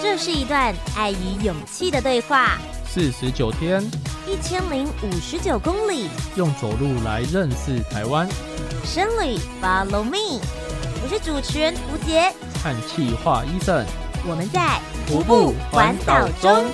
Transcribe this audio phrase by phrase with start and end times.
[0.00, 2.58] 这是一段爱与勇气的对话。
[2.86, 3.82] 四十九天，
[4.26, 8.26] 一千零五十九公里，用走路来认识台湾。
[8.82, 10.40] 深旅，Follow me，
[11.02, 13.84] 我是主持人吴洁，和企划 Eason，
[14.26, 16.64] 我们在徒步环岛中。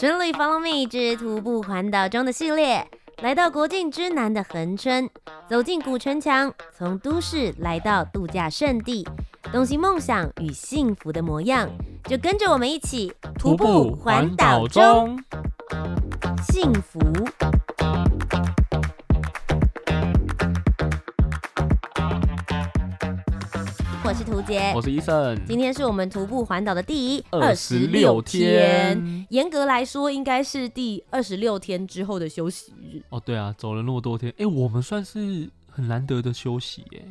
[0.00, 2.84] 神旅，Follow me 之徒步环岛中的系列。
[3.22, 5.08] 来到国境之南的恒春，
[5.48, 9.06] 走进古城墙，从都市来到度假胜地，
[9.52, 11.68] 东西梦想与幸福的模样，
[12.04, 15.18] 就跟着我们一起徒步环岛中，
[16.48, 17.00] 幸福。
[24.44, 25.46] 我是屠洁，我是 Eason。
[25.46, 33.00] 今天是我们徒步环岛的第二十六天，严格来说，应该是第二十六天之后的休息日。
[33.08, 37.02] 哦，对啊，走了那么多天，哎，我们算是很难得的休息耶。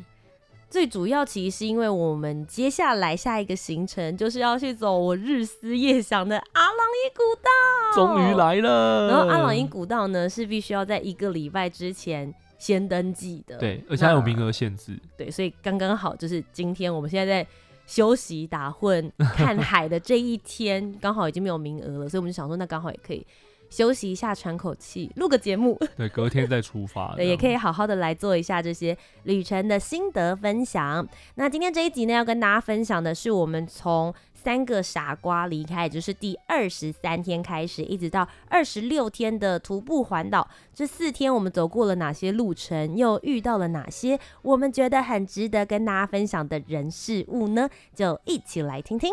[0.70, 7.50] 最主要其实是因为我们接下来下一个行程就是要去走我日思夜想的阿朗伊古道，
[7.94, 9.08] 终于来了。
[9.08, 12.32] 然后阿朗伊古道呢，是必须要在一个礼拜之前。
[12.64, 17.46] 先登记的，对，而且还有名额限制，对，所以刚刚好就是今天我们现在在
[17.86, 23.26] 休息打混 看海的这一天，刚好已经没有名额了，所以我们就想说，那刚好也可以
[23.68, 31.06] 休息一下，喘口气，录个节目， 对，隔天再出发， 对，也可以好好的来做一下这些旅程的心得分享。
[31.34, 40.46] 那今天这一集呢，要跟大家分享的是我们从三个傻瓜离开，也就是第二十三天开始，一直到二十六天的徒步环岛。
[40.74, 47.70] 这四天我们走过了哪些路程，又遇到了哪些我们觉得很值得跟大家分享的人事物呢？
[47.94, 49.10] 就一起来听听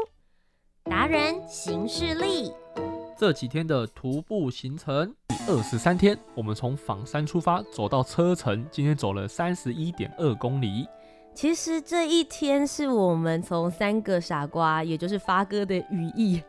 [0.84, 2.52] 达人行事历。
[3.18, 10.86] 这几天的徒步行程，第二十三天，我们从枋山出发，走到车城，今天走了三十一点二公里。
[11.34, 16.42] 其实这一天是我们从三个傻瓜，也就是发哥的羽翼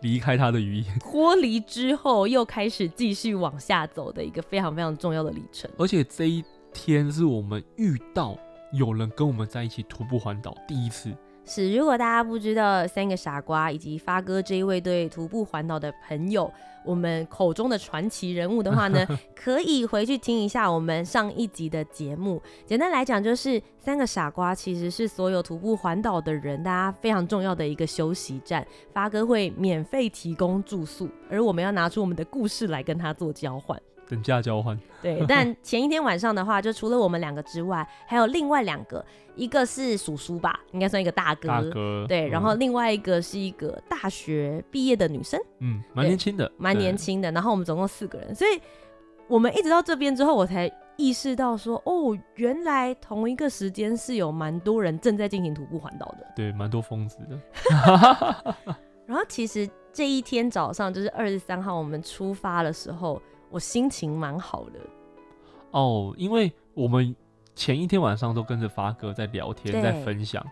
[0.00, 5.70] 离开他的羽翼 脱离之后，又开始继续往下走的一个非常非常重要的里程。
[5.76, 6.42] 而且这一
[6.72, 8.36] 天是我们遇到
[8.72, 11.12] 有人跟我们在一起徒步环岛第一次。
[11.44, 16.52] 是，如果大家不知道三个傻瓜以及发哥这一位对徒步环岛的朋友，
[16.88, 19.06] 我们口中的传奇人物的话呢，
[19.36, 22.42] 可以回去听一下我们上一集的节目。
[22.64, 28.66] 简单来讲，就是三个傻瓜其实是所有徒步环岛的人大家非常重要的一个休息站。
[28.94, 33.78] 发哥会免费提供住宿，而我们要拿出我们的故事来跟他做交换。
[34.08, 35.22] 等价交换，对。
[35.28, 39.04] 但前一天晚上的话，就除了我们两个之外，还有另外两个，
[39.34, 41.48] 一个是叔叔吧，应该算一个大哥。
[41.48, 42.06] 大哥。
[42.08, 47.30] 对，然后另外一个是一个大学毕业的女生，嗯，蛮年轻的，蛮年轻的。
[47.32, 48.58] 然后我们总共四个人，所以
[49.26, 56.26] 我们一直到这边之后，我才意识到说，哦，原来同一个时间是有蛮多人正在进行徒步环岛的。
[56.34, 58.56] 对，蛮多疯子的。
[59.04, 63.20] 然后其实这一天早上，就是二十三号我们出发的时候。
[63.50, 64.78] 我心情蛮好的
[65.70, 67.14] 哦，因为我们
[67.54, 70.44] 前一天晚上都跟着发哥在聊天，在分享。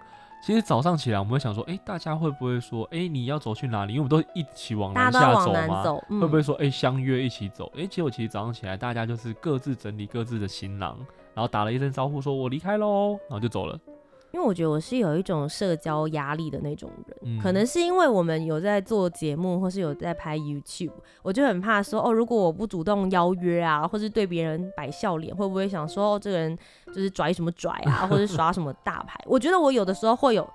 [0.45, 3.95] 其实早上起来，我们会想说，哎、欸，大家会不会说，哎、欸，你要走去哪里？
[3.95, 7.67] 因为我们都一起往南下走嘛，走嗯、会不会说，哎、欸，相约一起走？
[7.75, 10.97] 哎、欸，结果其实早上起来，大家就是各自整理各自的行囊，
[11.35, 13.79] 然后打了一声招呼，说我离开喽，然后就走了。
[14.37, 20.93] 因为我觉得我是有一种社交压力的那种人，嗯，可能是因为我们有在做节目，或是有在拍 YouTube，
[21.23, 26.55] 我就很怕说，哦，如果我不主动邀约啊，或是对别人摆笑脸，会不会想说，哦，这个人
[26.89, 29.19] 就是拽什么拽啊，或者 耍什么大牌？
[29.25, 30.47] 我觉得我有的时候会有。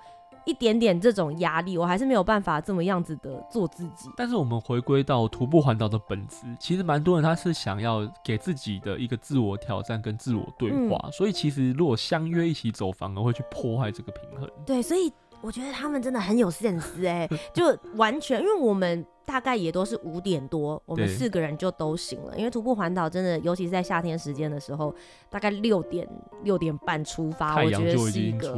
[0.46, 4.10] 一点点这种压力，我还是没有办法这么样子的做自己。
[4.18, 14.50] 但是我们回归到徒步环岛的本质，其实蛮多人他是想要给自己的一个自我挑战跟自我对话，嗯，所以其实如果相约一起走，反而会去破坏这个平衡。
[14.66, 15.12] 对，所以。
[15.42, 22.38] 我觉得他们真的很有 sense 哎， 就完全因为我们大概也都是五点多，我们四个人就都醒了。
[22.38, 24.94] 因为徒步环岛真的，尤其是在夏天时间的时候，
[25.30, 26.08] 大概六点
[26.44, 28.54] 六点半出发，我觉得是一个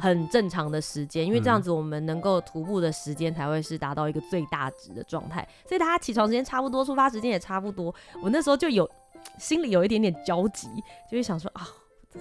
[0.00, 5.46] 很正常的时间，因为这样子我们能够徒步的时间才会是达到一个最大值的状态。
[5.66, 8.88] 所以大家起床时间差不多，出发时间也差不多，我那时候就有
[9.38, 10.68] 心里有一点点焦急，
[11.10, 11.66] 就会想说啊。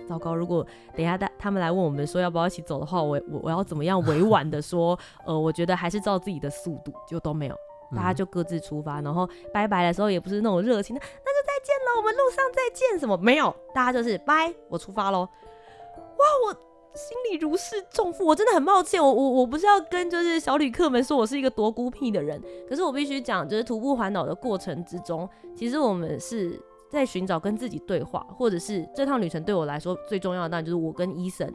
[0.08, 0.36] 糟糕！
[0.36, 4.98] 如果等一下他他们来问我们说要不要一起走的话，我我我要怎么样委婉的说？
[5.26, 7.56] 呃，我觉得还是照自己的速度，就都没有，
[7.96, 9.02] 大家就各自出发。
[9.02, 15.20] 然后拜拜的时候也不是那种热情的，那就再见了，我们路上再见什么没有，大家就是拜，我出发喽。
[15.20, 16.54] 哇，我
[16.94, 26.60] 心里如释重负，我真的很抱歉，我我我不是要跟就是小旅客们说我是一个多孤僻的人，可是我必须讲，就是徒步环岛的过程之中，其实我们是。
[26.94, 31.52] 在寻找跟自己对话，或者是这趟旅程对我来说最重要的，当然就是我跟 Eason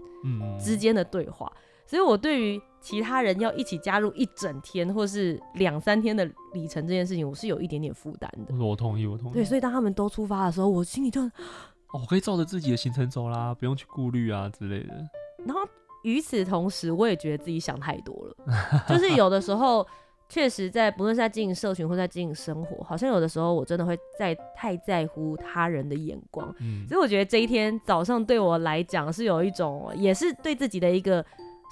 [0.59, 1.51] 之间的对话。
[1.55, 8.55] 嗯、所以，我对于其他人要一起加入一整天或是两三天的里程这件事情，我是有一点点负担的。
[8.57, 9.35] 我同意，我同意。
[9.35, 11.31] 对，所以当他们都出发的时候，我心里就，哦，
[11.93, 14.95] 我可以照着自己的行程走啦，不用去顾虑啊之类的。
[15.47, 15.61] 然后
[16.03, 18.37] 与此同时，我也觉得自己想太多了，
[18.89, 19.87] 就是有的时候。
[20.29, 26.55] 确实，在不论是在经营社群或在经营生活，好像有的时候我真的会在太在乎他人的眼光。
[26.61, 31.25] 嗯，所以我觉得这一天早上对我来讲是有一种，也是对自己的一个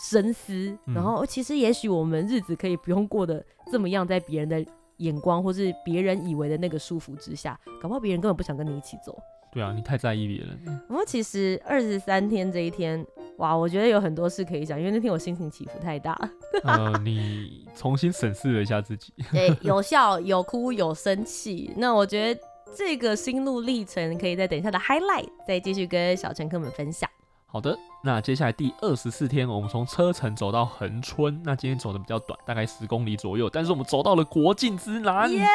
[0.03, 0.77] 深思。
[0.87, 4.65] 然后，其实也许我们日子可以不用过得这么样，在别人的
[4.97, 9.19] 眼光或是别人以为的那个束缚之下，搞不好别人根本不想跟你一起走。
[9.53, 10.59] 对啊，你太在意别人。
[10.89, 13.07] 然后其实二十三天这一天，
[13.39, 16.19] 哇，我觉得有很多事可以讲，因为那天我心情起伏太大。
[16.65, 19.13] 呃，你重新审视了一下自己。
[19.31, 21.73] 对，有笑，有哭，有生气。
[21.77, 22.41] 那我觉得
[22.75, 27.09] 这个心路历程可以在等一下的 highlight 再继续跟小乘客们分享。
[27.47, 31.41] 好的，那接下来第二十四天，我们从车城走到恒春。
[31.45, 35.31] 那今天走的比较短，大概十公里左右，但是我们走到了国境之南。
[35.31, 35.47] Yeah!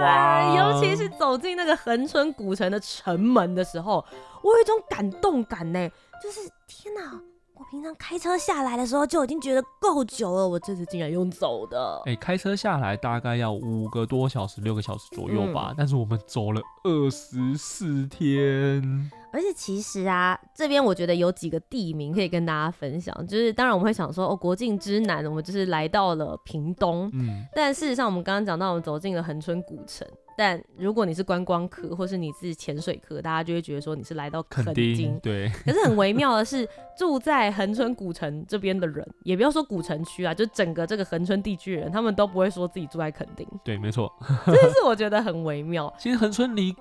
[0.00, 0.54] 哇！
[0.56, 4.04] 尤其是走进那个恒春古城的城门的时候，
[4.42, 5.88] 我有一种感动感呢，
[6.22, 7.20] 就是天哪！
[7.56, 12.02] 我平常开车下来的时候就已经觉得够久了，我这次竟然用走的。
[12.04, 19.08] 哎、欸，开车下来大概要五个多小时、六个小时左右吧，嗯、但是我们走了二十四天。
[19.32, 30.04] 而且其实啊，这边我觉得有几个地名可以跟大家分享，就是当然我们会想说，哦，国境之南，我们就是来到了屏东，嗯，但事实上我们刚刚讲到，我们走进了恒春古城。
[30.36, 35.48] 但如果你是观光客，或是你是潜水客，大家就会觉得说你是来到垦丁，对。
[35.64, 43.46] 可是很微妙的是， 住在恒春古城这边的人，也不要说古城区啊，就整个这个恒春地区的人，他们都不会说自己住在垦丁。
[43.62, 44.12] 对，没错。
[44.46, 45.92] 这是我觉得很微妙。
[45.98, 46.74] 其实恒春离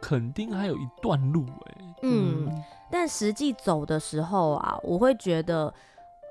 [0.00, 1.84] 垦丁还有一段路哎、欸。
[2.02, 5.72] 嗯，嗯，但实际走的时候啊，我会觉得，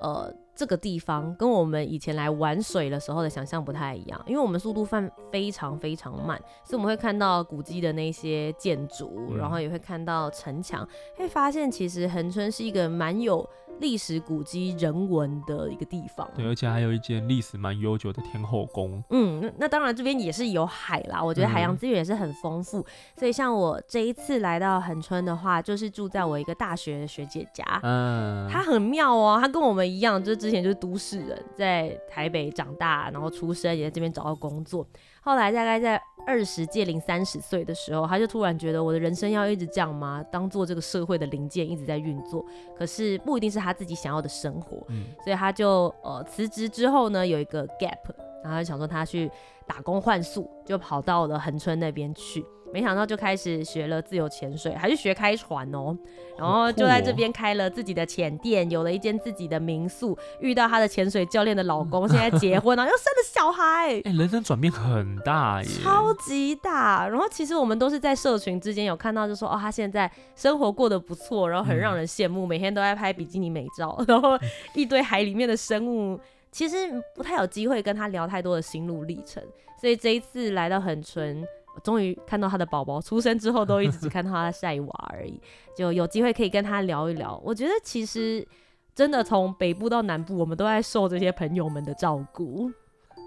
[0.00, 0.32] 呃。
[0.54, 13.44] 这个地方跟我们以前来玩水的时候的想象不太一样，因为我们速度放非常非常慢，所以我们会看到古迹的那些建筑，嗯、然后也会看到城墙，会发现其实恒春是一个蛮有
[13.80, 16.30] 历史古迹人文的一个地方。
[16.36, 19.02] 对，而且还有一间历史蛮悠久的天后宫。
[19.10, 22.84] 嗯，那当然这边也是有海啦，我觉得海洋资源也是很丰富，嗯、
[23.18, 30.43] 所以像我这一次来到恒春的话，就是住在我一个大学的学姐家，嗯，她很妙哦，她跟我们一样，就是。
[30.44, 34.86] 之前就是都市人，在台北长大，然后出生，也在这边找到工作。
[35.22, 40.22] 后来大概在二十届零三十岁的时候，他就突然觉得我的人生要一直这样吗？
[40.30, 42.44] 当做这个社会的零件一直在运作，
[42.76, 44.84] 可是不一定是他自己想要的生活。
[44.90, 48.12] 嗯，所以他就呃辞职之后呢，有一个 gap，
[48.42, 49.30] 然后就想说他去
[49.66, 52.44] 打工换宿，就跑到了恒春那边去。
[52.74, 55.96] 没想到就开始学了自由潜水，还是学开船哦，
[56.36, 67.06] 然后就在这边开了自己的潜店，有了一间自己的民宿，遇到他的潜水教练的老公，现在结婚了， 然后又生了小孩，哎，人生转变很大耶，超级大。
[67.08, 74.36] 然后其实我们都是在社群之间有看到，就说哦，他现在生活过得不错，然后很让人羡慕，每天都在拍比基尼美照，然后
[74.74, 76.18] 一堆海里面的生物，
[76.50, 76.76] 其实
[77.14, 79.40] 不太有机会跟他聊太多的心路历程，
[79.80, 81.46] 所以这一次来到恒春。
[81.82, 85.40] 终于看到他的宝宝出生之后，都一直只看到他晒娃而已，
[85.76, 87.40] 就有机会可以跟他聊一聊。
[87.44, 88.46] 我觉得其实
[88.94, 92.70] 真的从北部到南部，我们都在受这些朋友们的照顾。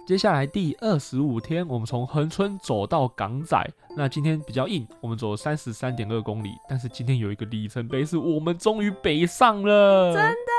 [0.08, 3.62] 接下来第二十五天，我们从恒春走到港仔。
[3.98, 10.57] 那今天比较硬，我们走了三十三点二公里，但是今天有一个里程碑，是我们终于北上了，真的。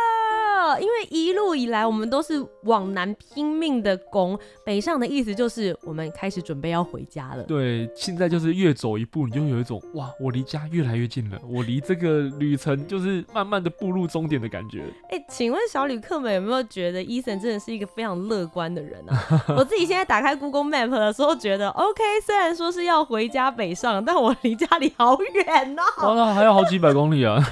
[0.79, 7.45] 因为一路以来我们都是往南拼命的攻，北上的意思就是我们开始准备要回家了。
[7.45, 14.83] 对，现在就是越走一步，你就有一种哇，我离家越来越近了，我离这个旅程就是慢慢的步入终点的感觉。
[15.11, 19.45] 哎、欸，请问小旅客们有没有觉得 Eason 真的是一个非常乐观的人啊？
[19.57, 26.09] 我自己现在打开 Google Map 的时候，觉得 OK，虽然说是要回家北上，但我离家里好远哦、喔。
[26.09, 27.37] 哇，那还有好几百公里啊！
[27.37, 27.43] 啊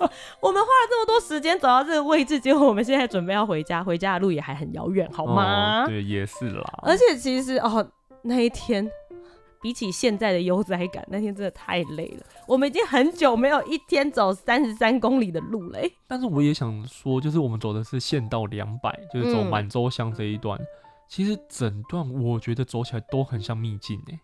[0.40, 2.39] 我们花了这么多时间走到这个位置。
[2.40, 5.84] 结果我们现在准备要回家，回家的路也还很遥远，好吗？
[5.84, 6.64] 哦，对，也是啦。
[6.82, 7.86] 而且其实哦，
[8.22, 8.90] 那一天
[9.62, 12.24] 比起现在的悠哉感，那天真的太累了。
[12.48, 15.78] 我们已经很久没有一天走三十三公里的路了。
[16.08, 20.58] 但是我也想说，就是我们走的是县道两百，就是走满洲乡这一段。
[20.58, 20.66] 嗯、
[21.08, 24.18] 其实整段我觉得走起来都很像秘境哎。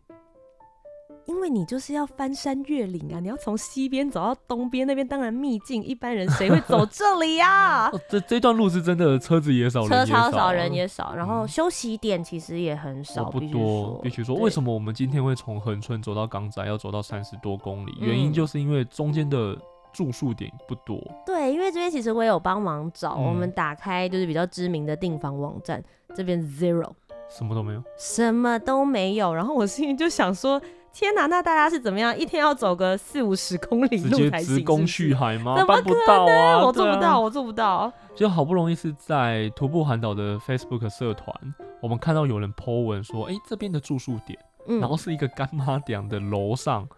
[1.26, 8.00] 因为你就是要翻山越岭啊，你要从西边走到东边，那边当然秘境，一般人谁会走这里呀、啊 哦？
[8.08, 13.98] 这这段路是真的，车子也少，车超少，人也少，然后休息点其实也很少，不多。
[14.02, 17.92] 必须说，为什么我们今天会从恒春走到港仔，要走到三十多公里？
[18.00, 19.58] 嗯、原因就是因为中间的
[19.92, 20.96] 住宿点不多。
[21.26, 25.82] 对，因为这边其实我也有帮忙找，嗯、我们打开就是比较知名的订房网站，
[26.14, 26.90] 这边 zero，
[27.28, 29.34] 什么都没有，什么都没有。
[29.34, 30.62] 然后我心里就想说。
[30.98, 32.18] 天哪，那大家是怎么样？
[32.18, 34.56] 一天要走个四五十公里路才行？
[34.56, 35.54] 直攻续海吗？
[35.54, 35.84] 怎么可能？
[35.84, 36.64] 办不到啊！
[36.64, 37.92] 我做不到，啊、我做不到。
[38.14, 41.34] 就好不容易是在徒步环岛的 Facebook 社团，
[41.82, 44.38] 我们看到有人 po 文说，哎、欸，这边的住宿点，
[44.68, 46.88] 嗯、然后是一个干妈店的楼上。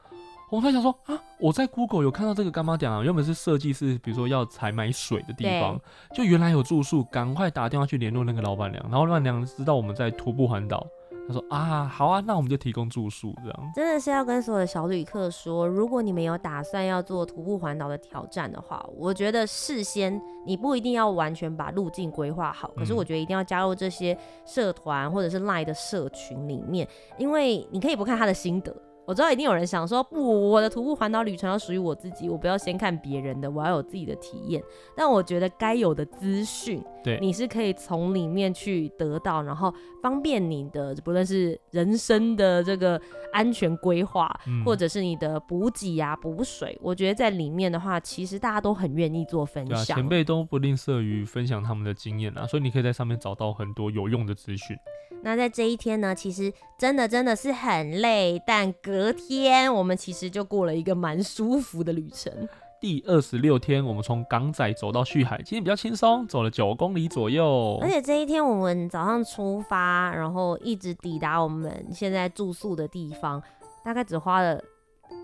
[0.49, 5.77] 我们在想说啊，我在 Google 有看到这个干妈店啊，原本是设计是比如说要采买水的地方，
[6.15, 10.87] 就原来有住宿，赶快打电话去联络那个老板娘，然后老板娘知道我们在徒步环岛。
[11.29, 24.17] 他说啊，好啊，那我们就提供住宿，这样真的是要跟所有的小旅客说，如果你们有打算要做徒步环岛的挑战的话，我觉得事先你不一定要完全把路径规划好，可是我觉得一定要加入这些
[24.47, 28.75] 社团或者是 Line 的社群里面，因为你可以不看他的心得。
[29.09, 34.63] 我知道一定有人想说，不，我的徒步环岛旅程要属于我自己，我不要先看别人的，我要有自己的体验。
[34.95, 39.73] 但我觉得该有的资讯，对，你是可以从里面去得到，然后
[40.03, 43.01] 方便你的不论是人生的这个
[43.33, 49.79] 安全规划，嗯、或者是你的补给啊、补水，我觉得在里面的话，其实大家都很愿意做分享。
[49.79, 54.77] 啊，前辈都不吝啬于分享他们的经验啊，所以你可以在上面找到很多有用的资讯。
[55.21, 62.33] 那在这一天呢，其实真的真的是很累，但隔天我们其实就过了一个蛮舒服的旅程。
[62.81, 67.79] 第二十六天，我们从港仔走到旭海，今天比较轻松，走了九公里左右。
[67.81, 73.41] 而且这一天我们早上出发，然后一直抵达我们现在住宿的地方，
[73.85, 74.61] 大概只花了。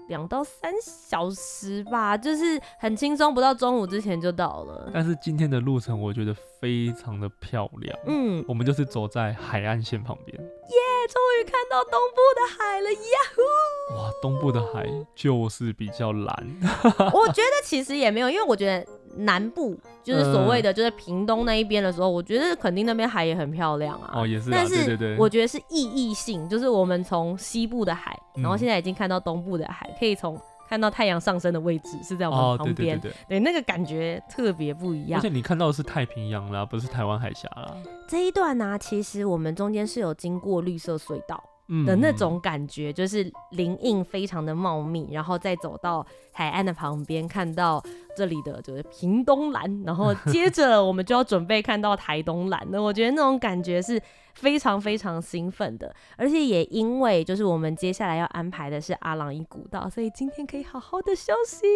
[0.08, 4.90] 两到三小时吧，就是很轻松，不到中午之前就到了。
[4.92, 12.98] 但是今天的路程我觉得非常的漂亮，嗯，我们就是走在海岸线旁边，耶，终于看到东部的海了，呀
[13.34, 13.96] 呼！
[13.96, 16.46] 哇，东部的海就是比较蓝。
[17.12, 18.86] 我觉得其实也没有，因为我觉得。
[19.16, 24.10] 南部就是所谓的，就是屏东那一边的时候，我觉得肯定那边海也很漂亮啊。
[24.12, 24.50] 哦，也是。
[24.50, 32.98] 但是，对对对，我觉得是意义性，就是我们从西部的海，然后现在已经看到东部的海，可以从看到太阳上升的位置是在我们旁边。
[32.98, 35.20] 对对对，对，那个感觉特别不一样。
[35.20, 37.74] 而且你看到的是太平洋啦，不是台湾海峡啦。
[38.08, 41.42] 这一段呢，其实我们中间是有经过绿色隧道
[41.86, 47.82] 的那种感觉，就是林荫非常的茂密，然后再走到海岸的旁边，看到。
[48.16, 52.64] 这里的就是屏东蓝，然后接着我们就要准备看到台东蓝。
[52.70, 54.00] 那我觉得那种感觉是
[54.34, 61.66] 非常非常兴奋的，而且也因为就是我们接下来要安排的是阿朗伊古道，所以今天可以好好的休息。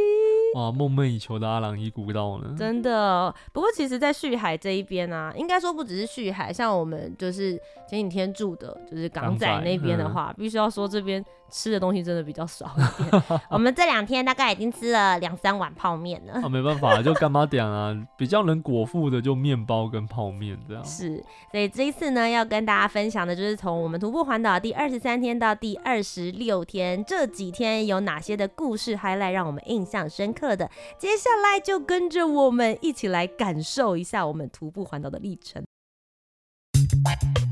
[0.55, 2.55] 哇，梦寐以求的阿朗伊古道呢？
[2.59, 3.35] 真的。
[3.53, 11.25] 不过其实，在旭海这一边啊，应该说不只是旭海，像我们就是前几天住的，就是港仔那边的话，嗯、必须要说这边。
[11.50, 16.35] 吃的东西真的比较少一点， 我们这两天大概已经吃了两三碗泡面了。
[16.35, 20.85] 啊，没办法，就干嘛点啊，比较能果腹的就面包跟泡面这样。
[20.85, 30.71] 是，所以这一次呢，要跟大家分享的就是从我们徒步环岛第二十三天到第二十六天这几天有哪些的故事 highlight 让我们印象深刻的。
[30.99, 35.62] 接下来就跟着我们一起来感受一下我们徒步环岛的历程。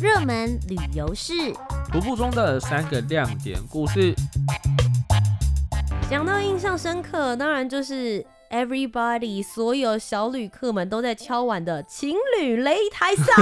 [0.00, 1.32] 热门旅游事，
[1.92, 4.14] 徒步中的三个亮点故事。
[6.10, 13.32] 讲到印象深刻，当然就是 everybody 所有小旅客们都在敲碗的情侣擂台赛。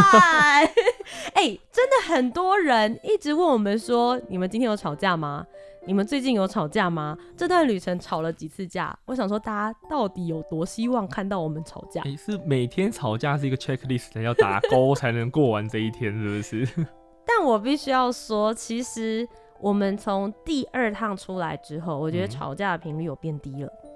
[1.34, 5.44] 哎、欸，真的很多人一直问我们说，你们今天有吵架吗？
[5.86, 7.16] 你们最近有吵架吗？
[7.36, 8.98] 这段旅程吵了几次架？
[9.04, 12.00] 我想说，大家到底有多希望看到我们吵架？
[12.02, 16.86] 欸、是每天吵架是一个 checklist，要打勾才能过完这一天，是不是？
[17.26, 19.28] 但我必须要说，其实
[19.60, 23.68] 我们从第二趟出来之后，我觉得吵架的频率有变低了。
[23.84, 23.90] 嗯、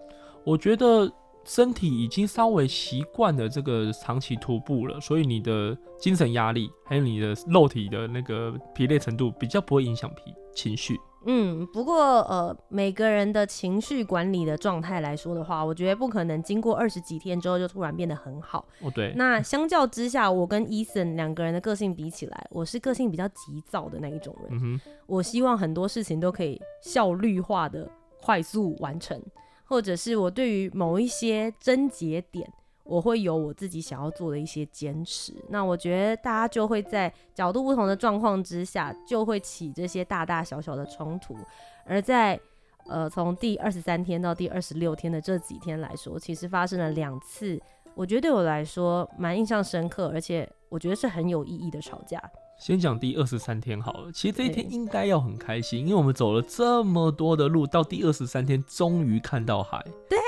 [0.44, 1.10] 我觉得
[1.44, 10.98] 身体已经稍微习惯了这个长期徒步了，所以你的精神压力还有你的肉体的那个疲累程度比较不会影响脾情绪。
[11.26, 18.64] 嗯，不过呃，每个人的情绪管理的状态来说的话，我觉得不可能经过二十几天之后就突然变得很好。
[18.80, 19.12] 哦，对。
[19.16, 24.58] 那相较之下，我跟 Eason 两个人的个性比起来，我是个性比较急躁的那一种人。
[24.62, 24.80] 嗯。
[25.06, 27.90] 我希望很多事情都可以效率化的
[28.22, 29.20] 快速完成，
[29.64, 32.50] 或者是我对于某一些症结点，
[32.88, 35.34] 我会有我自己想要做的一些坚持。
[35.50, 41.36] 那我觉得大家就会在角度不同的状况之下，就会起这些大大小小的冲突。
[41.84, 42.40] 而在
[42.86, 47.60] 呃从第二十三天到第二十六天的这几天来说，其实发生了两次，
[47.94, 52.18] 我觉得对我来说蛮印象深刻，而且我觉得是很有意义的吵架。
[52.58, 60.18] 先讲第二十三天好了，其实这一天应该要很开心，因为我们走了这么多的路，到第二十三天终于看到海，对，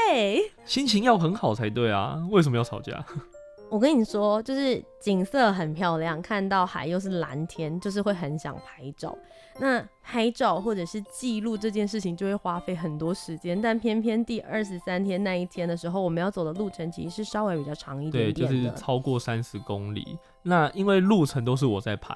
[0.65, 2.17] 心情要很好才对啊。
[2.31, 3.05] 为什么要吵架？
[3.71, 9.17] 我跟你说，就是景色很漂亮，看到海又是蓝天，就是会很想拍照。
[9.61, 20.19] 那拍照或者是记录这件事情就会花费很多时间，但偏偏第二十三天那一天的时候，我们要走的路程其实是稍微比较长一点点，对，就是超过三十公里。
[20.43, 22.13] 那因为路程都是我在排，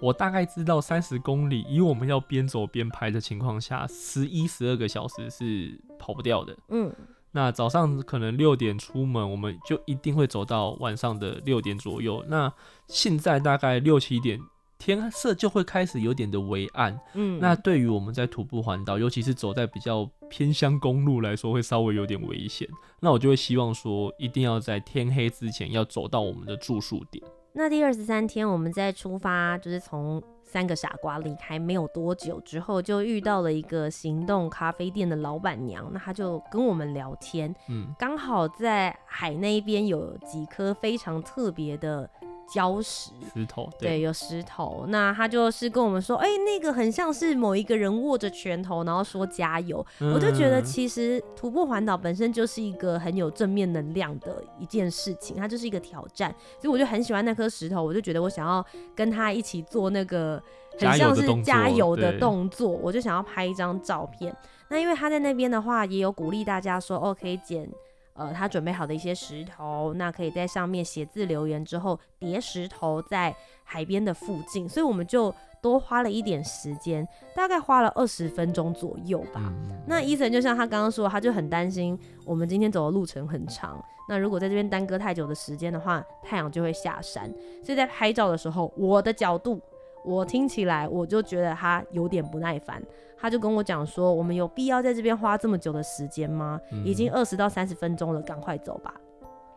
[0.00, 6.56] 我大概知道三十公里，以我们要边走边拍的情况下，十一十二个小时是跑不掉的。
[6.68, 6.90] 嗯。
[7.36, 12.24] 那早上可能六点出门，我们就一定会走到晚上的六点左右。
[12.28, 12.52] 那
[12.86, 14.38] 现在大概六七点，
[14.78, 16.96] 天色就会开始有点的微暗。
[17.14, 22.68] 嗯，那对于我们在徒步环岛，尤其是走在比较偏乡公路来说，会稍微有点危险。
[23.00, 27.24] 那我就会希望说，一定要在天黑之前要走到我们的住宿点。
[27.52, 30.22] 那第二十三天，我们在出发，就是从。
[30.44, 42.08] 三个傻瓜离开没有多久之后，就遇到了一个行动咖啡店的老板娘，那她就跟我们聊天，嗯，刚好在海那边有几颗非常特别的。
[42.52, 44.84] 礁石石头对，对，有石头。
[44.88, 49.84] 那他就是跟我们说，哎、欸，那个很像是某一个人握着拳头，然后说加油。
[50.00, 56.34] 嗯、我就觉得，其实徒步环岛本身就是一个很有正面能量的一件事情，它就是一个挑战。
[56.60, 60.42] 所以我就很喜欢那颗石头，我就觉得我想要跟他一起做那个
[60.78, 64.36] 很像是加油的动作，我就想要拍一张照片。
[64.68, 67.68] 那因为他在那边的话，也有鼓励大家说，哦，可以捡。
[68.14, 79.40] 呃，他准备好的一些石头，那可以在上面写字留言之后叠石头在海边的附近，所以我们就多花了一点时间，大概花了二十分钟左右吧。
[79.44, 87.28] 嗯、那伊森就像他刚刚说，他就很担心我们今天走的路程很长，那如果在这边耽搁太久的时间的话，太阳就会下山，
[87.64, 89.60] 所以在拍照的时候，我的角度。
[90.04, 92.82] 我听起来我就觉得他有点不耐烦，
[93.16, 96.60] 他就跟我讲说：“我们有必要在这边花这么久的时间吗？
[96.70, 98.94] 嗯、已经二十到三十分钟了，赶快走吧。”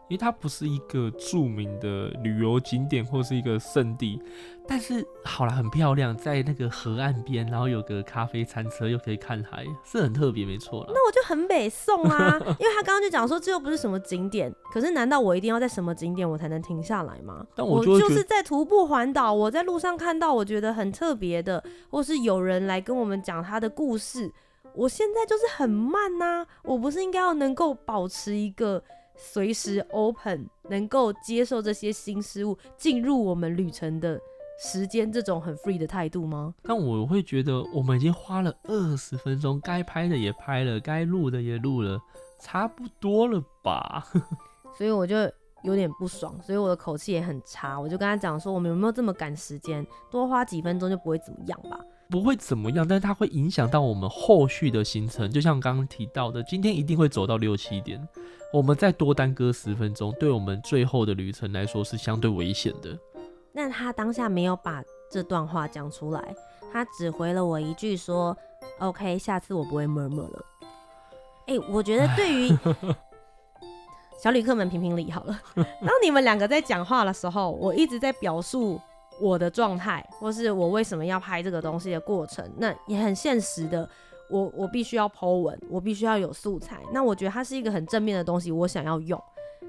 [0.10, 4.22] 因为它不是一个著名的旅游景点或是一个圣地，
[4.66, 10.92] 但是好了，很漂亮，在那个河岸边，然后有个咖啡餐车，又可以看海，是很特别，没错了。
[10.94, 17.46] 那我就很北宋啊，因为他刚刚就讲说这又不是什么景点，可是难道我一定要在什么景点我才能停下来吗？
[17.54, 24.32] 但我，就，是在徒步环岛，我在路上看到我觉得很特别的，或是有人来跟我们讲他的故事，
[24.74, 28.82] 我现在就是很慢呐、啊，我不是应该要能够保持一个。
[29.18, 34.20] 随时 open，能够接受这些新事物进入我们旅程的
[34.60, 36.54] 时间，这种很 free 的态度吗？
[36.64, 42.00] 但我会觉得，我们已经花了二十分钟，该拍的也拍了，该录的也录了，
[42.40, 44.06] 差不多了吧？
[44.78, 45.16] 所以我就
[45.64, 47.80] 有点不爽，所以我的口气也很差。
[47.80, 49.86] 我就跟他讲说，我们有没有这么赶时间？
[50.12, 51.80] 多花几分钟就不会怎么样吧？
[52.10, 55.30] 不会怎么样，但是它会影响到我们后续的行程。
[55.30, 58.08] 就像刚刚提到的，今天一定会走到六七点，
[58.54, 62.98] 我们再多耽搁十分钟，对我们最后的旅程来说是相对危险的。
[63.52, 66.36] 那他当下没有把这段话讲出来，
[66.72, 68.36] 他只回了我一句说
[68.80, 70.46] ：“OK，下次我不会 murmur 了。”
[71.48, 72.58] 欸，哎，我觉得对于
[74.22, 75.40] 小旅客们评评理好了。
[75.56, 78.80] 当你们两个在讲话的时候，我一直在表述。
[79.20, 83.90] 我的状态，或是我为什么要拍这个东西的过程，那也很现实的。
[84.30, 86.82] 我我必须要 po 文，我必须要有素材。
[86.92, 89.22] 那我觉得它是一个很正面的东西，我想要用。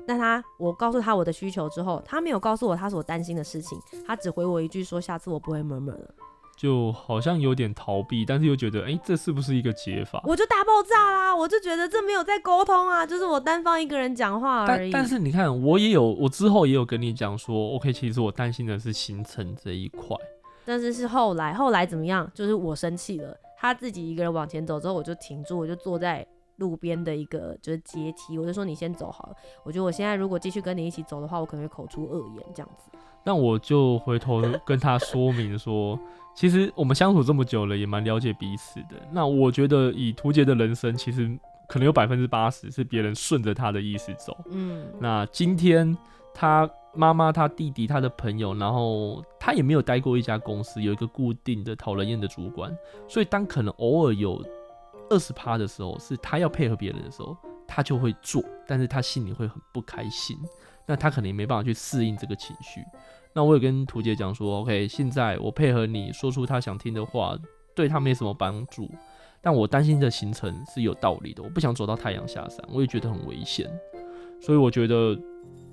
[0.04, 6.14] 那他，我告诉他我的需求之后，他没有告诉我他所担心的事情，他只回我一句说：“下次我不会某某了。”
[6.58, 10.20] 就好像有点逃避，但是又觉得，哎、欸，这是不是一个解法？
[10.24, 11.36] 我就大爆炸啦！
[11.36, 14.90] 我就觉得这没有在沟通啊，就是我单方一个人讲话而已。
[14.90, 20.16] 但，但是你看，我也有，我之后也有跟你讲说，OK，其实我担心的是行程这一块。
[20.64, 22.28] 但是是后来，后来怎么样？
[22.34, 29.36] 就是我生气了，他自己一个人往前走之后，我就停住，我就坐在路边的一个就是阶梯，我就说你先走好了。
[29.62, 32.90] 我觉得我现在如果继续跟你一起走的话，我可能会口出恶言这样子。
[33.22, 35.96] 那我就回头跟他说明说。
[36.38, 38.94] 其实我们相处这么久了，也蛮了解彼此的。
[39.11, 41.29] 那我觉得以图杰的人生，其实
[41.66, 44.38] 可能有百分之八十是别人顺着他的意思走。
[44.53, 45.98] 嗯，那今天
[46.33, 52.72] 他妈妈、他弟弟、他的朋友，然后他也没有待过一家公司，有一个固定的讨人厌的主管。
[53.09, 54.40] 所以当可能偶尔有
[55.11, 60.37] 二十趴的时候，是他要配合别人的时候，他他就会做，但是他心里会很不开心，
[60.85, 62.81] 那他可能也没办法去适应这个情绪。
[63.38, 67.38] 那我也跟屠洁讲说，OK，现在我配合你说出他想听的话，
[67.72, 68.90] 对他没什么帮助，
[69.40, 73.70] 但我担心的行程是有道理的，我不想走到太阳下山，我也觉得很危险，
[74.40, 75.16] 所以我觉得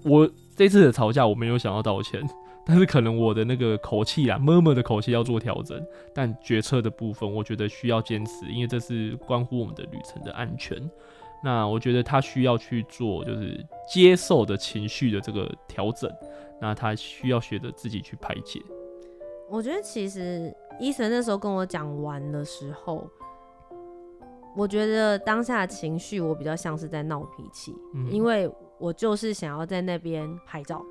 [0.03, 2.21] 我这次的吵架我没有想要道歉。
[2.67, 5.83] 但是可能我的那个口气啊，闷闷的口气要做调整。
[6.13, 10.77] 但决策的部分，我觉得需要坚持，因为这是关乎我们的旅程的安全。
[11.45, 16.11] 那我觉得他需要去做，就是接受的情绪的这个调整。
[16.59, 18.59] 那他需要学着自己去排解。
[19.47, 23.07] 我觉得其实医生那时候跟我讲完的时候，
[24.55, 30.83] 我觉得当下的情绪我比较像是在闹脾气，嗯，因为我就是想要在那边拍照。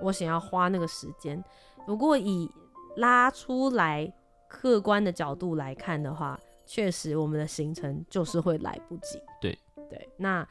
[0.00, 1.40] 我想要花那个时间，
[1.86, 2.50] 不过以
[2.96, 4.12] 拉出来
[4.48, 6.36] 客观的角度来看的话，
[6.66, 9.22] 确实我们的行程就是会来不及。
[9.40, 9.56] 对
[9.92, 10.46] 对，那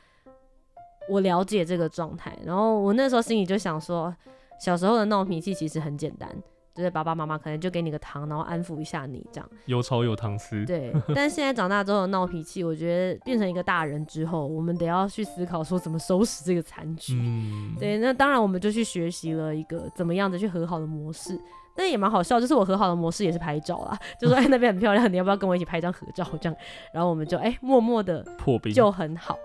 [1.09, 4.15] 我了解这个状态，然后我那时候心里就想说，
[4.59, 6.29] 小时候的闹脾气其实很简单。
[6.73, 9.49] 就是爸爸妈妈可能就给你个糖，然后安抚一下你这样。
[9.65, 10.65] 有吵有糖吃。
[10.65, 17.13] 对，但是现在长大之后闹脾气，我觉得变成一个大人之后，我们得要去思考说怎么收拾这个残局。
[17.15, 17.75] 嗯。
[17.77, 21.37] 对，那当然我们就去学习了一个怎么样的去和好的模式。
[21.75, 26.55] 但也蛮好笑，就是我和好的模式也是拍照啦，就说哎、欸、那边很漂亮，你要不要跟我一起拍张合照这样？
[26.93, 29.37] 然后我们就哎、欸、默默的破冰就很好。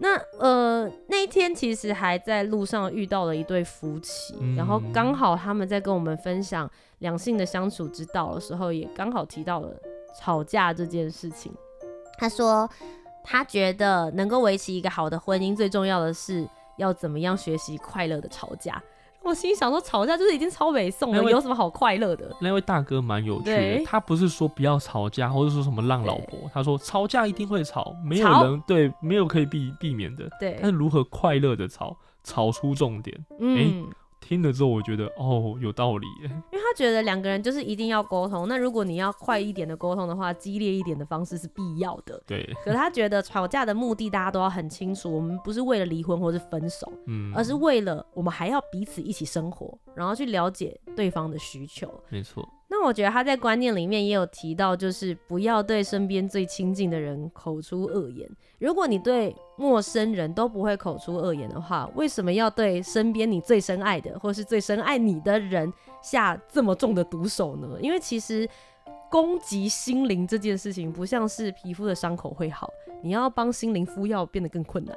[0.00, 9.70] 那呃那一天其实还在路上遇到了一对夫妻，嗯、然后刚好他们在跟我们分享两性的相处之道的时候，也刚好提到了
[10.20, 11.52] 吵架这件事情。
[12.16, 12.68] 他说
[13.24, 18.80] 他觉得能够维持一个好的婚姻，最重要的是要怎么样学习快乐的吵架。
[19.22, 22.34] 我心想说，吵架就是已经超美颂了，有什么好快乐的？
[22.40, 30.28] 那位大哥蛮有趣的，他不是说不要吵架，或者说什么让老婆，他说吵架一定会吵，没有人对，没有可以避避免的。
[30.40, 33.26] 对，但是如何快乐的吵，吵出重点。
[33.38, 33.56] 嗯。
[33.56, 33.84] 欸
[34.28, 38.46] 听了之后，我觉得哦，有道理耶，因为他觉得两个人就是一定要沟通。
[38.46, 42.22] 那如果你要快一点的沟通的话，激烈一点的方式是必要的。
[42.26, 42.44] 对。
[42.62, 51.90] 可是他觉得吵架的目的大家都要很清楚，我们不是为了离婚或是分手，嗯，而是为了我们还要彼此一起生活，然后去了解对方的需求。
[52.10, 52.46] 没错。
[52.70, 58.28] 那我觉得他在观念里面也有提到，就是不要对身边最亲近的人口出恶言。
[58.58, 67.78] 如果你对陌生人都不会口出恶言的话，为什么要对身边你最深爱的或是最深爱你的人下这么重的毒手呢？
[67.80, 68.46] 因为其实
[69.10, 72.70] 攻击心灵这件事情，不像是皮肤的伤口会好，
[73.02, 74.94] 你要帮心灵敷药变得更困难。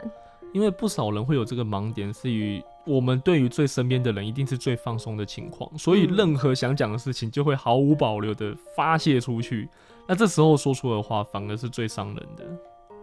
[0.52, 9.70] 因为不少人会有这个盲点，是于我们对于最身边的人一定是最放松的情况，所以任何想讲的事情就会毫无保留的发泄出去。
[10.08, 12.44] 那这时候说出的话反而是最伤人的。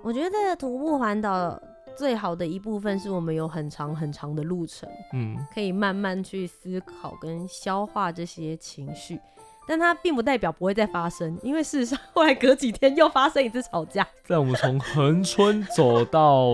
[0.03, 1.61] 我觉得徒步环岛
[1.97, 9.19] 最好的一部分是我们有很长很长的路程，嗯，可以慢慢去思考跟消化这些情绪，
[9.67, 14.07] 但它并不代表不会再发生，因为事实上后来隔几天又发生一次吵架。
[14.25, 16.49] 在我们从恒春走到。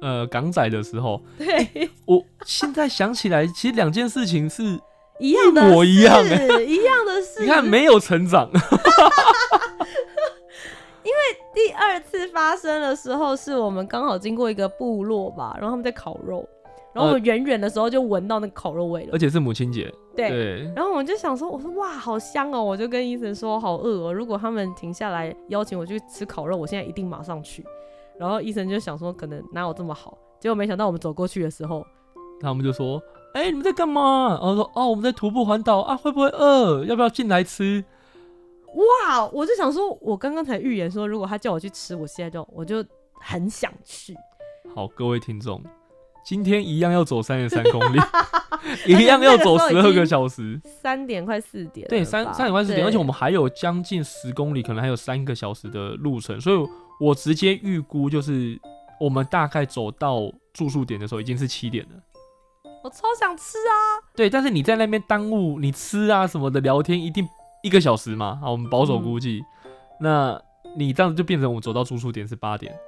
[0.00, 4.62] 呃，港仔的时候，对，欸、我现在想起来，其实两件事情是
[5.18, 7.40] 一样的，我一样、欸，一样的事。
[7.44, 8.50] 你看，没有成长。
[11.02, 11.18] 因为
[11.54, 16.46] 第二次发生的时候，是我们刚好经过一个部落吧，然后他们在烤肉，
[16.92, 19.92] 然后我远远的时候就闻到那个烤肉味了，而且是母亲节。
[20.16, 27.64] 对，对，然后我就想说，我说哇，好香哦，我就跟医生说，好饿哦，如果他们停下来邀请我去吃烤肉，我现在一定马上去。
[28.18, 30.16] 然后医生就想说，可能哪有这么好？
[30.40, 31.84] 结果没想到我们走过去的时候，
[32.40, 33.02] 他们就说
[33.34, 36.84] ：“哎、欸，你们在干嘛？”然后说：“哦，我们在徒步环岛啊，会不会饿？
[36.84, 37.84] 要不要进来吃？”
[38.76, 39.26] 哇！
[39.32, 42.84] 我就想说，我刚刚才预言说，如果他叫我去吃，我现在就我就
[43.20, 44.14] 很想去。
[44.74, 45.62] 好，各位听众，
[46.24, 47.98] 今天一样要走三点三公里，
[48.86, 56.56] 一样要走十二个小时，三点快四点，对，三三点快四点，而且我们还有将近十公里，可能还有三个小时的路程，所以。
[56.98, 58.58] 我直接预估就是，
[58.98, 62.02] 我们大概走到住宿点的时候已经是七点了。
[62.82, 64.00] 我超想吃啊！
[64.14, 67.28] 对，但是你在那边耽误你吃啊什么的聊天，一定
[67.62, 68.38] 一个小时嘛。
[68.40, 70.42] 好，我们保守估计，嗯、那
[70.76, 72.78] 你这样子就变成我们走到住宿点是八点，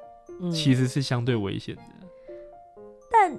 [0.40, 1.82] 嗯、其实是相对危险的。
[3.10, 3.36] 但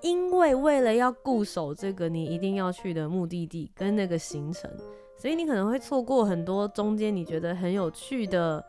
[0.00, 4.70] 因为为了要固守这个你一定要去的目的地跟那个行程，
[5.18, 8.64] 所以你可能会错过很多中间你觉得很有趣的。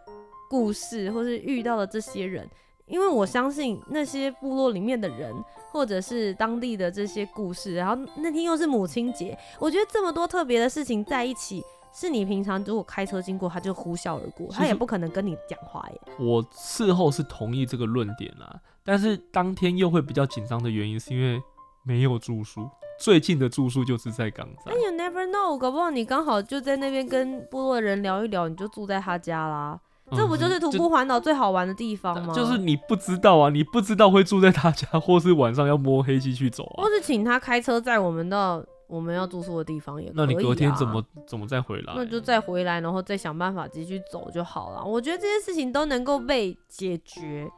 [0.52, 2.46] 故事，或是遇到的这些人，
[2.86, 5.34] 因为我相信那些部落里面的人，
[5.72, 16.02] 或者是当地的这些故事，然后那天又是母亲节，我觉得这么多特别的事情在一起，是你平常如果开车经过，他就呼啸而过，他也不可能跟你讲话耶。
[16.20, 21.42] 我事后是同意这个论点啦，但是当天又会比较紧张的原因，是因为
[21.84, 24.66] 没有住宿，最近的住宿就是在港站。
[24.66, 29.80] 那 you never know，搞不好你刚好就在那边跟部落的人聊一聊，你就住在他家啦。
[30.12, 32.34] 嗯、这不就是徒步环岛最好玩的地方吗？
[32.34, 40.14] 就是你不知道啊，你不知道会住在他家，或是晚上要摸黑继续走啊，或是请他开车载我们到我们要住宿的地方也可以、啊。
[40.18, 41.94] 那你隔天怎么怎么再回来？
[41.96, 44.84] 那就再回来，然后再想办法继续走就好了。
[44.84, 47.50] 我觉得这些事情都能够被解决。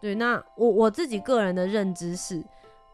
[0.00, 2.42] 对，那我我自己个人的认知是，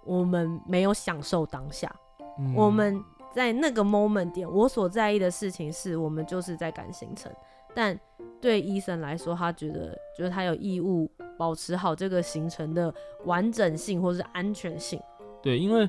[0.05, 1.95] 我们没有享受当下，
[2.39, 3.01] 嗯、我们
[3.33, 7.31] 在那个 moment 点，我所在意的事情是我们就是在赶行程。
[7.75, 7.99] 但
[8.41, 12.93] 对医生来说，他觉得就是他有义务保持好这个行程的
[13.25, 15.01] 完整性或是安全性。
[15.43, 15.89] 对，因为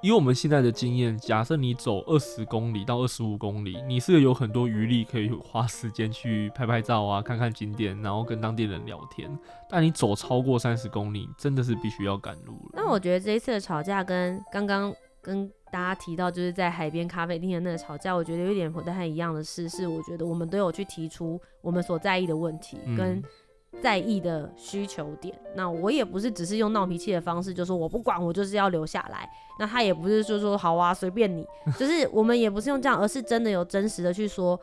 [0.00, 9.28] 以我们现在的经验，假设你走二十公里到二十五公里，你是有很多余力可以花时间去拍拍照啊，看看景点，然后跟当地人聊天。
[9.68, 12.70] 但你走超过三十公里，真的是必须要赶路了。
[12.74, 14.94] 那我觉得这一次的吵架跟刚刚
[15.28, 15.52] 跟。
[15.70, 23.22] 大家提到就是在海边咖啡厅的那个吵架，我觉得有点不太一样的事是，我觉得我们都有去提出我们所在意的问题跟
[23.82, 25.38] 在意的需求点。
[25.44, 29.28] 嗯、那我也不是只是用闹脾气的方式，就说我不管，我就是要留下来。
[29.58, 31.46] 那他也不是说说好啊，随便你，
[31.78, 34.58] 就是我们也不是用这样，而是真的有真实的去说。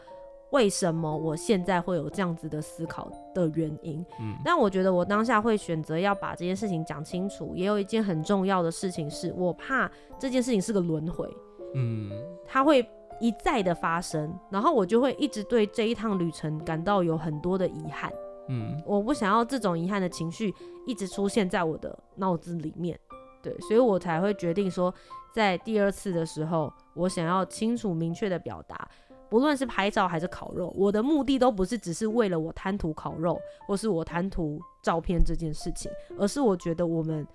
[0.56, 4.04] 为什么我现在会有这样子的思考的原因？
[4.22, 11.30] 嗯，但我觉得我当下会选择要把这件事情讲清楚，也有一件很重要的事情是，我怕这件事情是个轮回，
[11.74, 12.10] 嗯，
[12.46, 12.88] 它会
[13.20, 18.10] 一再的发生，然后我就会一直对这一趟旅程感到有很多的遗憾，
[18.48, 20.56] 嗯，我不想要这种遗憾的情绪
[20.88, 22.98] 一直出现在我的脑子里面，
[23.44, 24.94] 对，所以我才会决定说，
[25.34, 28.88] 在第二次的时候，我想要清楚明确的表达。
[29.36, 37.28] 不论是拍照还是烤肉，我的目的都不是只是为了我贪图烤肉，或是我贪图照片这件事情，而是我觉得我们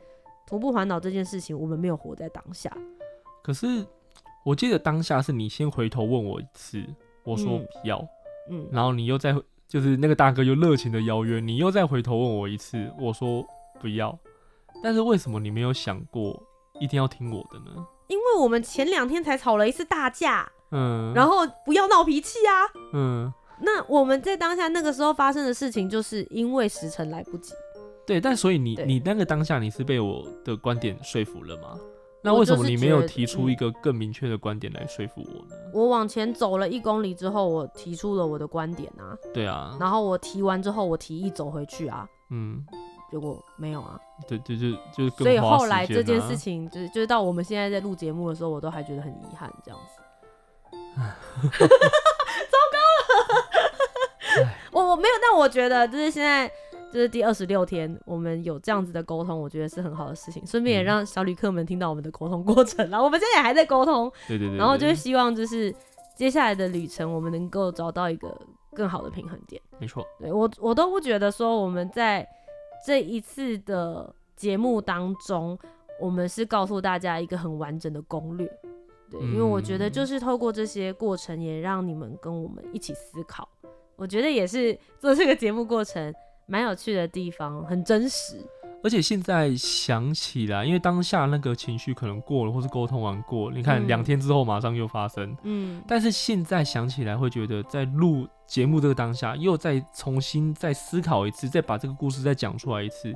[0.46, 2.74] 徒步环岛这件事情，我们没有活在当下。
[3.42, 3.86] 可是
[4.46, 6.82] 我记得当下是你先回头问我一次，
[7.22, 7.98] 我说不要，
[8.48, 9.36] 嗯，嗯，然后你又再
[9.68, 13.44] 就是那个大哥又热情的邀约，你又再回头问我一次，我说
[13.78, 14.18] 不要。
[14.82, 16.42] 但是为什么你没有想过
[16.80, 17.86] 一定要听我的呢？
[18.08, 20.50] 因为我们前两天才吵了一次大架。
[20.70, 22.52] 嗯，然后不要闹脾气啊。
[22.92, 27.52] 嗯，那我们在当下那个时候发生的事情，就是因为时辰来不及。
[28.06, 31.78] 对，但所以你你那个当下你是被我的观点说服了吗？
[32.22, 35.56] 那为什么你没有提出一个更明确的观点来说服我呢？
[35.72, 39.16] 我往前走了一公里之后，我提出了我的观点啊。
[39.32, 39.74] 对啊。
[39.80, 42.06] 然后我提完之后，我提议走回去啊。
[42.30, 42.62] 嗯。
[43.10, 43.98] 结果没有啊。
[44.28, 45.08] 对对就就。
[45.16, 49.99] 所以后来这件事情，就是就是到我们现在在录节目的时候，我都还觉得很遗憾这样子。
[50.96, 52.78] 糟糕
[54.42, 56.50] 了，我我没有，但我觉得就是现在
[56.92, 60.44] 就是第二十六天，我们有这样子的沟通，我觉得是很好的事情。
[60.46, 65.74] 顺便也让小旅客们听到我们的沟通过程，然后我们现在也还在沟通， 对对对，然后就是希望就是
[66.14, 68.36] 接下来的旅程，我们能够找到一个
[68.74, 69.62] 更好的平衡点。
[69.78, 72.28] 没错，对我我都不觉得说我们在
[72.84, 75.58] 这一次的节目当中，
[76.00, 78.50] 我们是告诉大家一个很完整的攻略。
[79.10, 83.48] 对，因为我觉得就是透过这些过程，也让你们跟我们一起思考。
[83.96, 86.14] 我觉得也是做这个节目过程
[86.46, 88.36] 蛮有趣的地方，很真实。
[88.82, 95.36] 而且现在想起来，因为当下那个情绪可能过了，或是沟通完过，你看两天之后马上又发生。
[95.42, 95.82] 嗯。
[95.86, 103.12] 但是现在想起来，会觉得在录节目这个当下，又再重新再思考一次，再把这个故事再讲出来一次，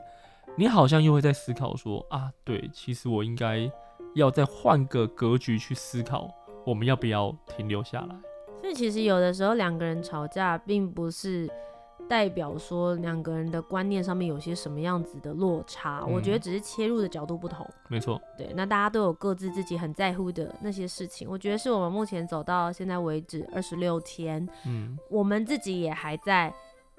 [0.56, 3.70] 你好像又会在思考说啊，对，其实我应该。
[4.14, 6.28] 要再换个格局去思考，
[6.64, 8.16] 我们要不要停留下来？
[8.60, 11.50] 所以其实有的时候两个人吵架，并不是
[12.08, 16.00] 代表说两个人的观念上面有些什么样子的落差。
[16.02, 17.66] 嗯、我觉得只是切入的角度不同。
[17.88, 18.20] 没错。
[18.38, 21.28] 对，那大家都有各自自己很在乎的那些事情。
[21.28, 26.52] 我觉得是我们目前走到现在为止二十六天，嗯，我们自己也还在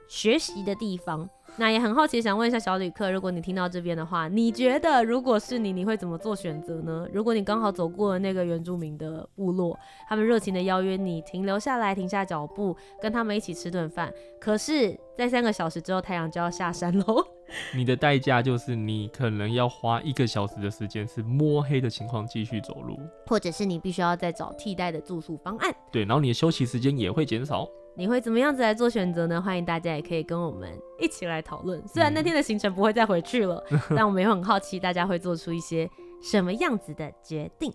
[0.08, 1.30] 学习的地方。
[1.58, 7.08] 那也很好奇，想问一下小旅客，如果你听到这边的话，你觉得如果是你，你会怎么做选择呢？
[7.14, 17.26] 如果你刚好走过了那个原住民的部落，他们热情的邀约你停留下来，停下脚步，跟他们一起吃顿饭，可是，在三个小时之后，太阳就要下山喽。
[17.74, 25.74] 你的代价就是你可能要花一个小时的时间，是摸黑的情况继续走路，或者是你必须要再找替代的住宿方案。
[25.90, 27.66] 对，然后你的休息时间也会减少。
[27.98, 29.42] 你会怎么样子来做选择呢？
[29.42, 31.82] 欢迎大家也可以跟我们一起来讨论。
[31.88, 35.90] 虽然那天的行程不会再回去了，嗯、 但我们也很好奇大家会做出一些
[36.22, 37.74] 什么样子的决定。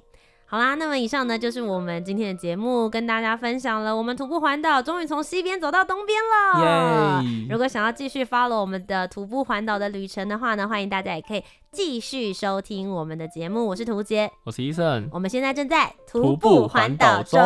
[0.51, 7.23] 好啦，那么以上呢就是我们今天的节目，跟大家分享了我们徒步环岛，终于从西边走到东边了。
[7.23, 7.47] 耶！
[7.49, 13.65] 如果想要继续 follow 我们的徒步环岛的旅程的话呢，欢迎大家也可以继续收听我们的节目。
[13.65, 17.41] 我是屠洁，我是伊森，我们现在正在徒步环岛中，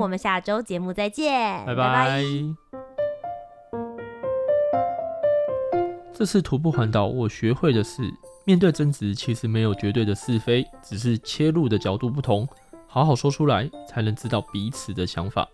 [0.00, 1.74] 我们下周节目再见，拜拜。
[1.76, 2.22] 拜拜。
[6.12, 8.02] 这次徒步环岛，我学会的是。
[8.50, 12.44] 面对争执，其实没有绝对的是非，只是切入的角度不同。
[12.88, 15.48] 好好说出来，才能知道彼此的想法。